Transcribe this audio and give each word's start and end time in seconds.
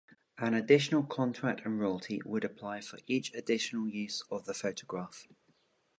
An 0.39 0.55
additional 0.55 1.03
contract 1.03 1.61
and 1.63 1.79
royalty 1.79 2.23
would 2.25 2.43
apply 2.43 2.81
for 2.81 2.97
each 3.05 3.31
additional 3.35 3.87
use 3.87 4.23
of 4.31 4.45
the 4.45 4.53
photograph. 4.55 5.27